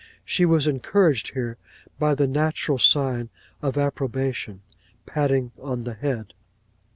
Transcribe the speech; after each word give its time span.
She 0.25 0.45
was 0.47 0.65
encouraged 0.65 1.35
here 1.35 1.57
by 1.99 2.15
the 2.15 2.25
natural 2.25 2.79
sign 2.79 3.29
of 3.61 3.77
approbation, 3.77 4.61
patting 5.05 5.51
on 5.61 5.83
the 5.83 5.93
head. 5.93 6.33